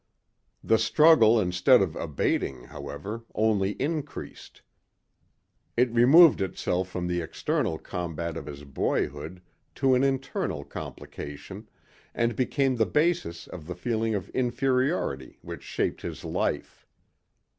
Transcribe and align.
The 0.63 0.79
struggle 0.79 1.39
instead 1.39 1.79
of 1.83 1.95
abating, 1.95 2.63
however, 2.63 3.23
only 3.35 3.73
increased. 3.73 4.63
It 5.77 5.91
removed 5.91 6.41
itself 6.41 6.89
from 6.89 7.05
the 7.05 7.21
external 7.21 7.77
combat 7.77 8.35
of 8.35 8.47
his 8.47 8.63
boyhood 8.63 9.43
to 9.75 9.93
an 9.93 10.03
internal 10.03 10.63
complication, 10.63 11.69
and 12.15 12.35
became 12.35 12.77
the 12.77 12.87
basis 12.87 13.45
of 13.45 13.67
the 13.67 13.75
feeling 13.75 14.15
of 14.15 14.29
inferiority 14.29 15.37
which 15.43 15.61
shaped 15.61 16.01
his 16.01 16.25
life. 16.25 16.87